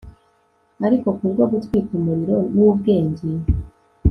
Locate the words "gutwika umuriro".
1.51-2.37